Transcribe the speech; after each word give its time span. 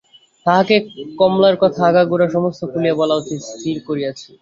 তাঁহাকে 0.45 0.75
কমলার 1.19 1.55
কথা 1.63 1.81
আগাগোড়া 1.89 2.27
সমস্ত 2.35 2.61
খুলিয়া 2.71 2.95
বলা 2.99 3.15
উচিত 3.21 3.39
স্থির 3.49 3.77
করিয়াছি। 3.87 4.29